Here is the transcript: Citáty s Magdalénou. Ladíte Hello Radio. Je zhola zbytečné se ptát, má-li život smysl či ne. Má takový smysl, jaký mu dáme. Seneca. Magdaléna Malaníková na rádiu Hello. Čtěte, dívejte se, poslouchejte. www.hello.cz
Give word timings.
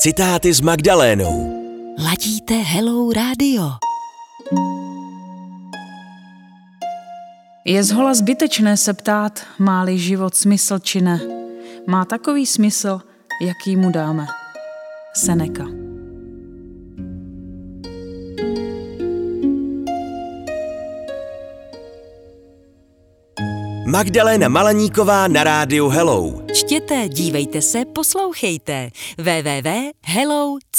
Citáty 0.00 0.52
s 0.52 0.60
Magdalénou. 0.60 1.60
Ladíte 2.04 2.54
Hello 2.54 3.12
Radio. 3.12 3.62
Je 7.64 7.84
zhola 7.84 8.14
zbytečné 8.14 8.76
se 8.76 8.94
ptát, 8.94 9.46
má-li 9.58 9.98
život 9.98 10.34
smysl 10.34 10.78
či 10.78 11.00
ne. 11.00 11.20
Má 11.86 12.04
takový 12.04 12.46
smysl, 12.46 13.00
jaký 13.44 13.76
mu 13.76 13.90
dáme. 13.90 14.26
Seneca. 15.14 15.79
Magdaléna 23.86 24.48
Malaníková 24.48 25.28
na 25.28 25.44
rádiu 25.44 25.88
Hello. 25.88 26.42
Čtěte, 26.54 27.08
dívejte 27.08 27.62
se, 27.62 27.84
poslouchejte. 27.84 28.90
www.hello.cz 29.18 30.70